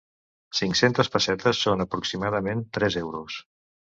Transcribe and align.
Cinc-centes 0.59 1.11
pessetes 1.15 1.59
són 1.67 1.85
aproximadament 1.85 2.65
tres 2.79 3.01
euros. 3.05 3.37